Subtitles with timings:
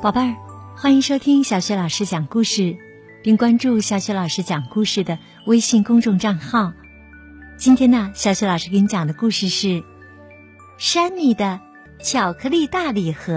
[0.00, 0.36] 宝贝儿，
[0.76, 2.76] 欢迎收听小雪老师讲故事，
[3.20, 6.72] 并关注小雪老师讲故事的微信公众账号。
[7.56, 9.66] 今天呢，小雪老师给你讲的故事是
[10.78, 11.58] 《山米的
[12.00, 13.32] 巧克力大礼盒》，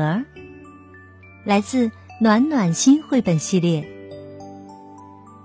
[1.46, 1.90] 来自
[2.20, 3.88] 暖暖心绘本系列。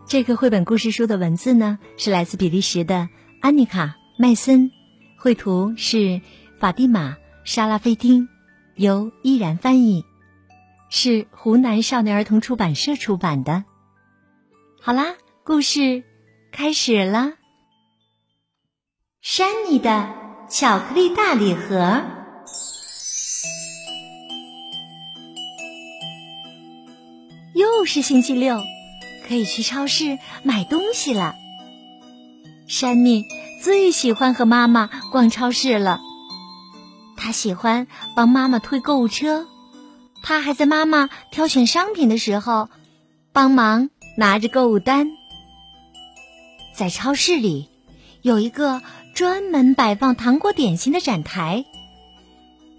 [0.07, 3.09] 这个绘本故事书的文字呢，是来自比利时的
[3.41, 3.87] 安妮卡·
[4.19, 4.71] 麦森，
[5.17, 6.21] 绘图是
[6.59, 7.13] 法蒂玛·
[7.45, 8.29] 沙拉菲丁，
[8.75, 10.05] 由依然翻译。
[10.89, 13.65] 是湖南少年儿童出版社出版的。
[14.81, 15.15] 好啦，
[15.45, 16.05] 故事
[16.53, 17.33] 开始了。
[19.21, 20.09] 山妮的
[20.49, 22.03] 巧克力大礼盒。
[27.55, 28.61] 又是星期六，
[29.27, 31.35] 可以去超市买东西了。
[32.69, 33.25] 山妮
[33.63, 36.01] 最喜欢和妈妈逛超市了。
[37.17, 39.47] 她喜欢帮妈妈推购物车。
[40.29, 42.69] 他还在妈妈挑选商品的时候，
[43.33, 45.13] 帮忙拿着购物单。
[46.75, 47.69] 在超市里，
[48.23, 48.83] 有一个
[49.15, 51.65] 专门摆放糖果点心的展台，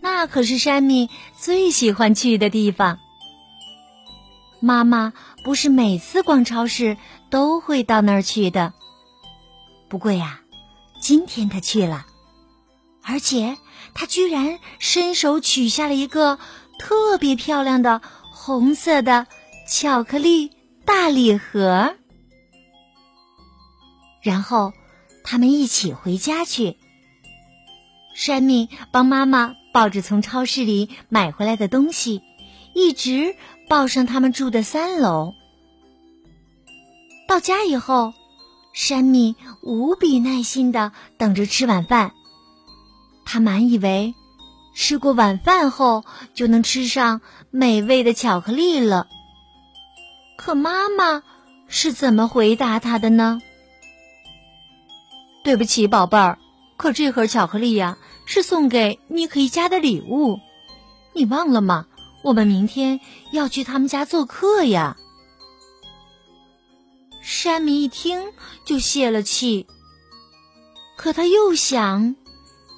[0.01, 1.09] 那可是山米
[1.39, 2.99] 最喜欢去的地方。
[4.59, 5.13] 妈妈
[5.45, 6.97] 不是每次逛超市
[7.29, 8.73] 都会到那儿去的，
[9.87, 10.41] 不过呀，
[10.99, 12.05] 今天他去了，
[13.03, 13.55] 而且
[13.93, 16.39] 他居然伸手取下了一个。
[16.79, 19.27] 特别漂亮的红色的
[19.67, 20.51] 巧克力
[20.85, 21.95] 大礼盒，
[24.21, 24.73] 然后
[25.23, 26.77] 他们一起回家去。
[28.15, 32.21] 山米帮妈妈抱着从超市里买回来的东西，
[32.73, 33.35] 一直
[33.69, 35.33] 抱上他们住的三楼。
[37.27, 38.13] 到家以后，
[38.73, 42.13] 山米无比耐心的等着吃晚饭，
[43.25, 44.15] 他满以为。
[44.79, 49.07] 吃过晚饭后就能吃上美味的巧克力了。
[50.37, 51.23] 可妈妈
[51.67, 53.41] 是怎么回答他的呢？
[55.43, 56.37] 对不起，宝贝儿，
[56.77, 57.97] 可这盒巧克力呀
[58.27, 60.39] 是送给妮可一家的礼物，
[61.13, 61.87] 你忘了吗？
[62.21, 62.99] 我们明天
[63.31, 64.95] 要去他们家做客呀。
[67.23, 68.21] 山米一听
[68.63, 69.65] 就泄了气，
[70.95, 72.15] 可他又想。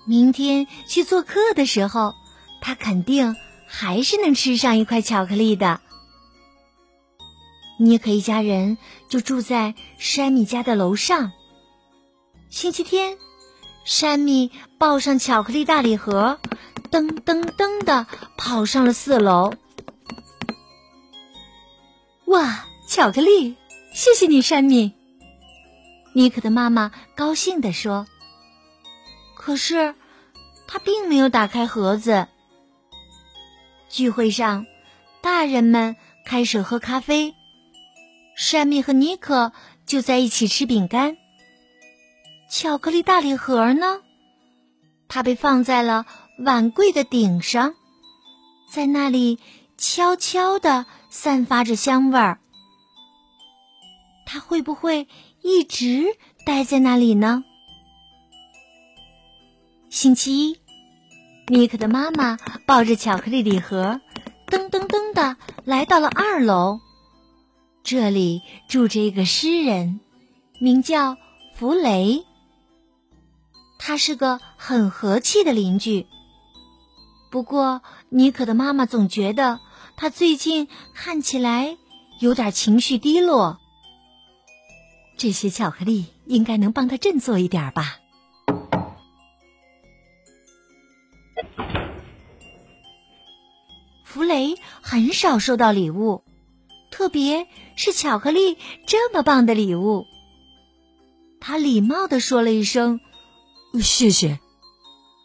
[0.09, 2.15] 明天去做客的时候，
[2.61, 3.35] 他肯定
[3.67, 5.81] 还是能吃上一块巧克力的。
[7.77, 11.31] 妮可一家人就住在山米家的楼上。
[12.49, 13.19] 星期天，
[13.85, 16.39] 山米抱上巧克力大礼盒，
[16.89, 19.53] 噔噔噔的跑上了四楼。
[22.25, 23.55] 哇，巧克力！
[23.93, 24.91] 谢谢你，山米。
[26.13, 28.07] 妮可的妈妈高兴地说。
[29.39, 29.95] 可是。
[30.71, 32.27] 他并没有打开盒子。
[33.89, 34.67] 聚会上，
[35.19, 35.95] 大人们
[36.27, 37.33] 开始喝咖啡，
[38.37, 39.51] 山米和尼克
[39.87, 41.17] 就在一起吃饼干。
[42.51, 44.01] 巧克力大礼盒呢？
[45.07, 46.05] 它被放在了
[46.37, 47.73] 碗柜的顶上，
[48.71, 49.39] 在那里
[49.75, 52.39] 悄悄地散发着香味儿。
[54.27, 55.07] 它会不会
[55.41, 57.43] 一直待在那里呢？
[59.89, 60.59] 星期一，
[61.47, 63.99] 尼克的妈妈抱着巧克力礼盒，
[64.47, 65.35] 噔噔噔的
[65.65, 66.79] 来到了二楼。
[67.83, 69.99] 这里住着一个诗人，
[70.61, 71.17] 名叫
[71.55, 72.23] 弗雷。
[73.79, 76.05] 他是个很和气的邻居。
[77.31, 79.59] 不过，尼克的妈妈总觉得
[79.97, 81.77] 他最近看起来
[82.19, 83.57] 有点情绪低落。
[85.17, 87.97] 这些巧克力应该能帮他振作一点吧。
[94.09, 96.23] 弗雷很少收到礼物，
[96.89, 100.07] 特别是巧克力这么棒的礼物。
[101.39, 103.01] 他礼貌的说了一声
[103.79, 104.39] “谢谢”，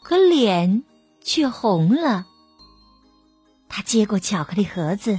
[0.04, 0.84] 可脸
[1.22, 2.26] 却红了。
[3.70, 5.18] 他接过巧克力盒子，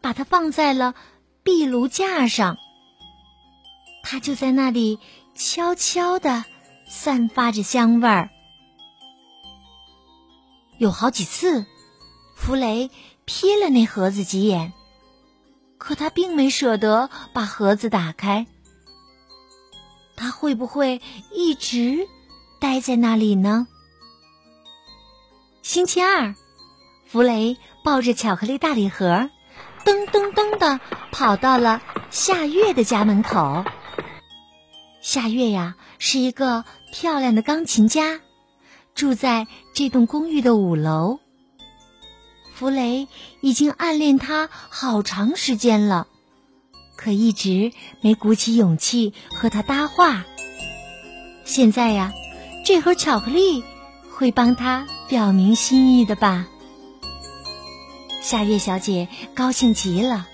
[0.00, 0.96] 把它放在了
[1.44, 2.56] 壁炉架上。
[4.02, 4.98] 它就在那里
[5.36, 6.44] 悄悄的
[6.88, 8.28] 散发着香味儿。
[10.78, 11.64] 有好几次。
[12.44, 12.90] 弗雷
[13.24, 14.72] 瞥了那盒子几眼，
[15.78, 18.48] 可他并没舍得把盒子打开。
[20.16, 21.00] 他会不会
[21.30, 22.08] 一直
[22.60, 23.68] 待在那里呢？
[25.62, 26.34] 星期二，
[27.06, 29.30] 弗雷抱着巧克力大礼盒，
[29.84, 30.80] 噔噔噔的
[31.12, 31.80] 跑到了
[32.10, 33.64] 夏月的家门口。
[35.00, 38.20] 夏月呀，是一个漂亮的钢琴家，
[38.96, 39.46] 住在
[39.76, 41.20] 这栋公寓的五楼。
[42.62, 43.08] 弗雷
[43.40, 46.06] 已经暗恋他好长时间了，
[46.94, 50.24] 可一直没鼓起勇气和他搭话。
[51.44, 52.12] 现在呀，
[52.64, 53.64] 这盒巧克力
[54.12, 56.46] 会帮他表明心意的吧？
[58.22, 60.28] 夏月小姐高兴极了。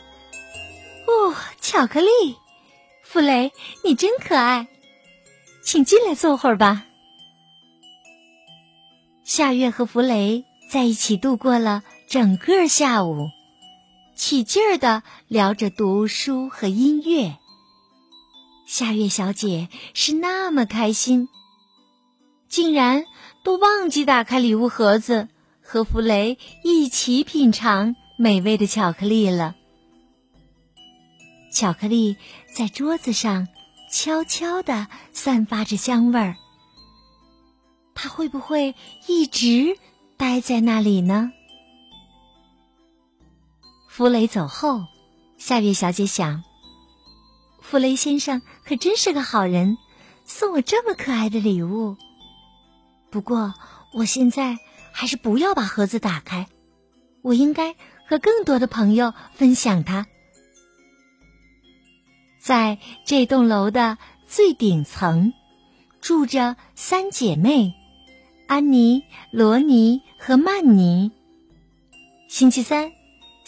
[1.07, 2.37] 哦，巧克力，
[3.05, 3.53] 弗雷，
[3.83, 4.69] 你真可爱，
[5.65, 6.85] 请进来坐会儿吧。
[9.25, 13.29] 夏月和弗雷在一起度过了整个下午，
[14.17, 17.37] 起劲儿的聊着读书和音乐。
[18.67, 21.29] 夏月小姐是那么开心，
[22.49, 23.05] 竟然
[23.45, 25.29] 都忘记打开礼物盒子，
[25.63, 29.55] 和弗雷一起品尝美味的巧克力了。
[31.53, 32.17] 巧克力
[32.57, 33.49] 在桌子上
[33.93, 36.37] 悄悄的散发着香味儿，
[37.95, 38.75] 它会不会
[39.07, 39.77] 一直
[40.17, 41.33] 待在那里呢？
[43.99, 44.85] 弗雷走后，
[45.39, 46.45] 夏月小姐想：
[47.61, 49.77] 弗雷先生可真是个好人，
[50.25, 51.97] 送我这么可爱的礼物。
[53.11, 53.55] 不过，
[53.93, 54.57] 我现在
[54.93, 56.47] 还是不要把盒子打开，
[57.23, 57.75] 我应该
[58.07, 60.07] 和更多的朋友分享它。
[62.41, 63.99] 在这栋楼的
[64.29, 65.33] 最顶层，
[66.01, 67.75] 住着三姐妹：
[68.47, 69.03] 安妮、
[69.33, 71.11] 罗尼和曼妮。
[72.29, 72.93] 星期三，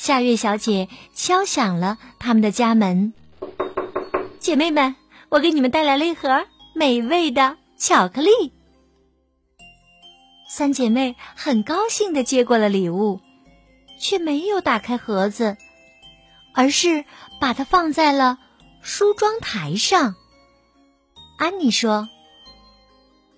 [0.03, 3.13] 夏月小姐敲响了他们的家门。
[4.39, 4.97] 姐妹们，
[5.29, 8.31] 我给你们带来了一盒美味的巧克力。
[10.49, 13.21] 三姐妹很高兴的接过了礼物，
[14.01, 15.59] 却没有打开盒子，
[16.55, 17.05] 而是
[17.39, 18.39] 把它放在了。
[18.81, 20.15] 梳妆台上，
[21.37, 22.09] 安妮说：“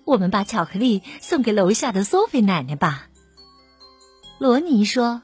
[0.07, 3.09] 我们把巧克力送给楼下的索菲奶奶吧。”
[4.39, 5.23] 罗尼说：“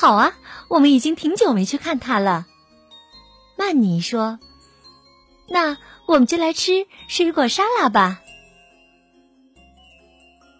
[0.00, 0.32] 好啊，
[0.68, 2.46] 我们已经挺久没去看她了。”
[3.58, 4.38] 曼妮说
[5.50, 8.20] ：“那我们就来吃水果沙拉吧。”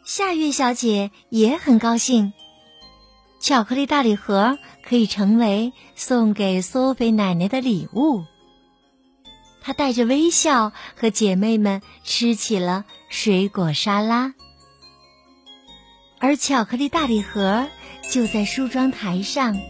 [0.04, 2.32] 夏月小姐也很高兴，
[3.38, 8.24] 巧克力大礼盒可以成为送给索菲奶奶的礼物。
[9.62, 14.34] 她带着微笑和姐妹们吃起了水果沙拉，
[16.18, 17.68] 而巧克力大礼盒
[18.10, 19.60] 就在梳妆台上，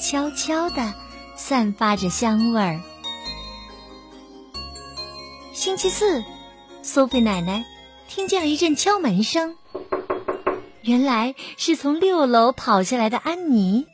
[0.00, 0.92] 悄悄地
[1.36, 2.80] 散发着香味儿。
[5.52, 6.24] 星期四，
[6.82, 7.64] 苏菲奶奶
[8.08, 9.56] 听见了一阵敲门声，
[10.82, 13.86] 原来是从六楼跑下来的安妮，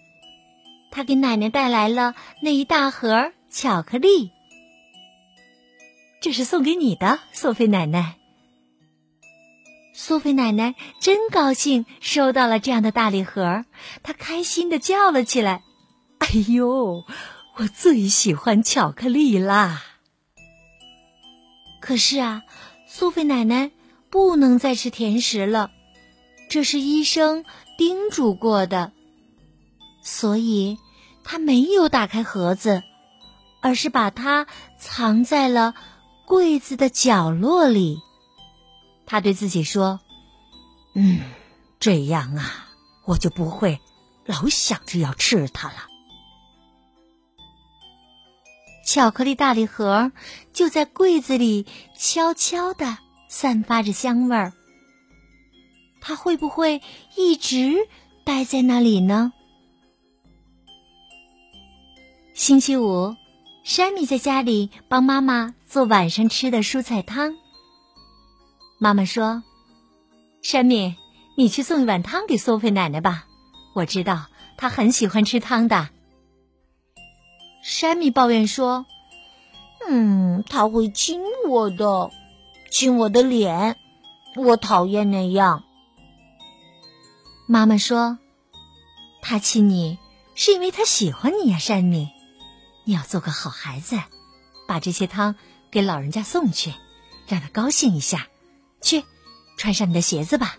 [0.90, 4.32] 她给奶奶带来了那一大盒巧克力。
[6.22, 8.19] 这是送给你的，苏菲奶奶。
[10.02, 13.66] 苏菲奶奶真高兴收到了这样的大礼盒，
[14.02, 15.62] 她开心的叫了起来
[16.20, 17.04] ：“哎呦，
[17.56, 19.82] 我最喜欢巧克力啦！”
[21.82, 22.40] 可是啊，
[22.88, 23.72] 苏菲奶奶
[24.08, 25.70] 不能再吃甜食了，
[26.48, 27.44] 这是医生
[27.76, 28.92] 叮嘱过的，
[30.02, 30.78] 所以
[31.22, 32.82] 她没有打开盒子，
[33.60, 34.46] 而是把它
[34.78, 35.74] 藏在了。
[36.26, 37.98] 柜子的角落里，
[39.10, 39.98] 他对自己说
[40.94, 41.18] ：“嗯，
[41.80, 42.68] 这样啊，
[43.04, 43.80] 我就不会
[44.24, 45.88] 老想着要吃它了。”
[48.86, 50.12] 巧克力大礼盒
[50.52, 51.66] 就在柜子里
[51.98, 54.52] 悄悄的散发着香味儿。
[56.00, 56.80] 它会不会
[57.16, 57.88] 一直
[58.24, 59.32] 待在那里呢？
[62.32, 63.16] 星期五。
[63.64, 67.39] 山米在家里帮妈妈做晚上吃的蔬菜汤。
[68.82, 69.42] 妈妈说
[70.40, 70.96] ：“山米，
[71.36, 73.26] 你去送一碗汤给苏菲奶奶吧，
[73.74, 75.90] 我知道她很喜欢吃汤的。”
[77.62, 78.86] 山米抱怨说
[79.86, 82.10] ：“嗯，他会亲我的，
[82.70, 83.76] 亲我的脸，
[84.34, 85.62] 我讨厌那样。”
[87.46, 88.18] 妈妈说
[89.20, 89.98] ：“他亲你
[90.34, 92.08] 是因为他喜欢你呀，山米。”
[92.88, 94.00] 你要做个好孩子，
[94.66, 95.36] 把这些汤
[95.70, 96.72] 给老人家送去，
[97.28, 98.26] 让他高兴一下。
[99.60, 100.56] 穿上你的鞋子吧。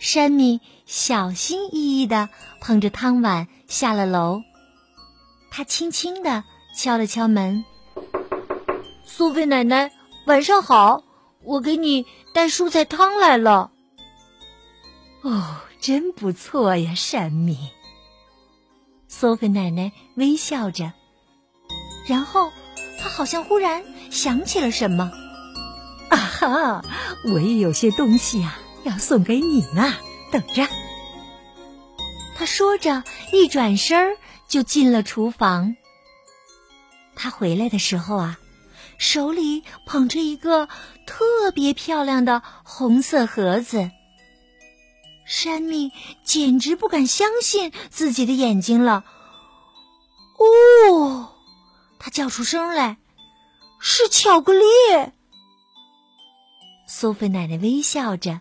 [0.00, 2.28] 山米小心翼翼的
[2.60, 4.42] 捧着汤碗下了楼，
[5.52, 6.42] 他轻轻的
[6.76, 7.64] 敲了敲门
[9.06, 9.92] ：“苏菲奶奶，
[10.26, 11.04] 晚上好，
[11.44, 12.04] 我给你
[12.34, 13.70] 带蔬菜汤来了。”
[15.22, 17.70] 哦，真不错呀，山米。
[19.06, 20.92] 苏菲奶奶微笑着，
[22.08, 22.50] 然后
[22.98, 25.12] 她好像忽然想起了什么。
[26.50, 26.84] 啊！
[27.32, 29.94] 我也有些东西呀，要送给你呢，
[30.30, 30.66] 等着。
[32.36, 34.16] 他说着，一转身
[34.48, 35.76] 就进了厨房。
[37.14, 38.38] 他回来的时候啊，
[38.98, 40.68] 手里捧着一个
[41.06, 43.90] 特别漂亮的红色盒子。
[45.26, 45.90] 山米
[46.22, 49.04] 简直不敢相信自己的眼睛了。
[50.38, 51.32] 哦，
[51.98, 52.98] 他叫出声来
[53.80, 54.60] ：“是巧克力！”
[56.86, 58.40] 苏菲奶奶微笑着，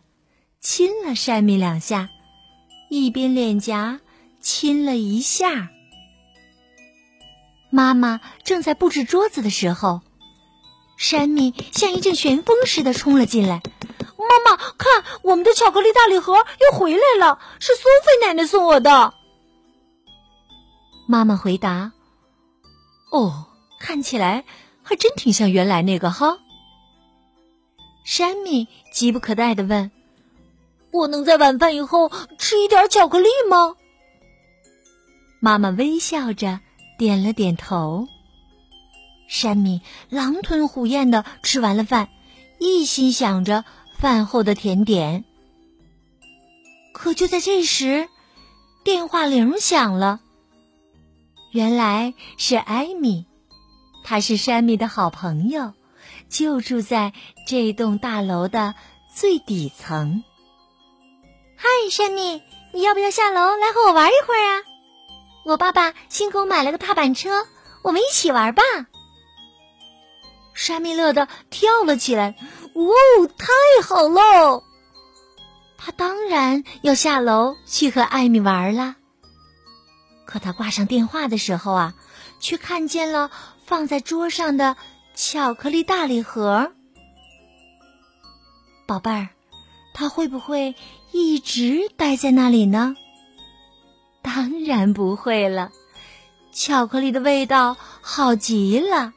[0.59, 2.09] 亲了山米两下，
[2.89, 4.01] 一边脸颊
[4.41, 5.69] 亲了一下。
[7.69, 10.01] 妈妈正在布置桌子的时候，
[10.97, 13.61] 山米像一阵旋风似的冲了进来。
[14.17, 19.13] 妈妈，看，我们的巧克力大礼盒又回来了，是苏菲奶奶送我的。
[21.07, 21.93] 妈妈回答
[23.11, 23.47] ：“哦，
[23.79, 24.45] 看起来
[24.81, 26.39] 还真挺像原来那个哈。”
[28.03, 29.91] 山米急不可待的问
[30.91, 33.75] ：“我能在晚饭以后吃一点巧克力吗？”
[35.39, 36.59] 妈妈微笑着
[36.97, 38.07] 点了点头。
[39.27, 42.09] 山米狼吞虎咽的吃完了饭，
[42.59, 43.65] 一心想着
[43.97, 45.23] 饭后的甜点。
[46.93, 48.07] 可就在这时，
[48.83, 50.19] 电话铃响了。
[51.51, 53.25] 原来是艾米，
[54.03, 55.73] 她是山米的好朋友。
[56.33, 57.13] 就住在
[57.45, 58.73] 这栋大楼的
[59.13, 60.23] 最底层。
[61.55, 62.41] 嗨，山米，
[62.73, 64.63] 你要不要下楼来和我玩一会儿啊？
[65.45, 67.45] 我爸爸新给我买了个踏板车，
[67.83, 68.63] 我们一起玩吧。
[70.55, 72.35] 山米乐的跳了起来，
[72.73, 72.93] 哇，
[73.37, 74.63] 太好喽！
[75.77, 78.95] 他当然要下楼去和艾米玩了。
[80.25, 81.93] 可他挂上电话的时候啊，
[82.39, 83.29] 却看见了
[83.67, 84.75] 放在桌上的。
[85.15, 86.71] 巧克力大礼盒，
[88.87, 89.29] 宝贝儿，
[89.93, 90.73] 它会不会
[91.11, 92.95] 一直待在那里呢？
[94.23, 95.71] 当然不会了。
[96.51, 99.13] 巧克力的味道好极了，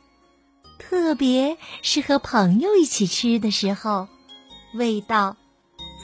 [0.79, 4.07] 特别是和朋友一起吃的时候，
[4.75, 5.37] 味道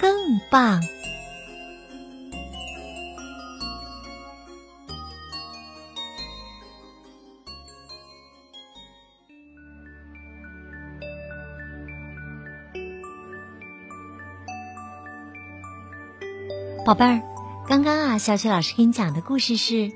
[0.00, 0.82] 更棒。
[16.92, 17.22] 宝贝儿，
[17.66, 19.74] 刚刚啊，小雪老师给你讲的故事是《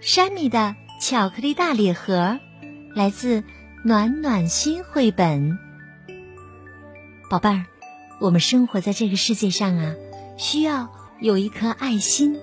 [0.00, 2.14] 山米的巧克力大礼盒》，
[2.96, 3.44] 来自
[3.84, 5.58] 暖暖心绘本。
[7.28, 7.66] 宝贝儿，
[8.22, 9.94] 我们生活在这个世界上啊，
[10.38, 10.88] 需要
[11.20, 12.38] 有一颗爱心。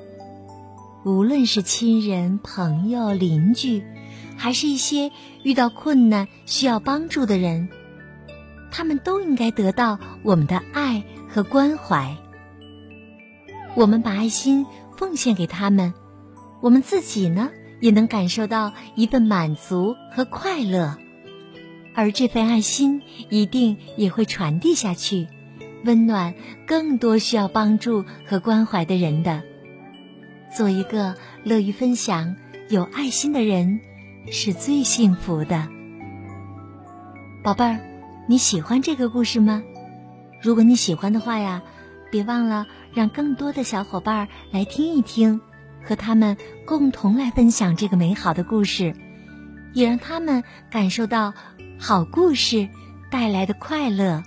[1.03, 3.83] 无论是亲人、朋友、邻居，
[4.37, 5.11] 还是一些
[5.41, 7.67] 遇到困难需要帮助的人，
[8.69, 12.15] 他们都应该得到我们的爱和关怀。
[13.75, 15.93] 我们把爱心奉献给他们，
[16.61, 20.97] 我们自己呢也能感受到一份满足和快乐，
[21.93, 25.27] 而这份爱心一定也会传递下去，
[25.85, 26.33] 温暖
[26.65, 29.43] 更多需要帮助和关怀的人的。
[30.55, 32.35] 做一个乐于分享、
[32.69, 33.79] 有爱心的人，
[34.31, 35.67] 是最幸福的。
[37.43, 37.79] 宝贝儿，
[38.27, 39.61] 你喜欢这个故事吗？
[40.41, 41.61] 如果你喜欢的话呀。
[42.09, 45.39] 别忘了让更多的小伙伴来听一听，
[45.83, 46.35] 和他们
[46.65, 48.95] 共同来分享这个美好的故事，
[49.71, 51.35] 也让他们感受到
[51.77, 52.67] 好故事
[53.11, 54.23] 带来的快乐。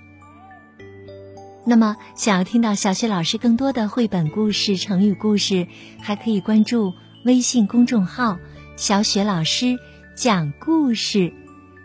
[1.65, 5.67] 那么，想要听到小雪老师更多的绘本故事、成语故事，
[5.99, 6.93] 还可以关注
[7.25, 8.39] 微信公众号
[8.77, 9.77] “小雪老师
[10.15, 11.33] 讲故事”。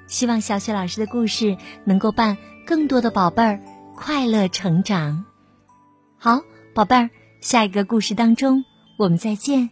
[0.07, 3.61] 希望小雪老师的故事能够伴更多的宝贝儿
[3.97, 5.25] 快乐成长。
[6.17, 6.43] 好，
[6.77, 7.09] 宝贝儿，
[7.41, 8.63] 下一个故事当中，
[8.99, 9.71] 我们再见。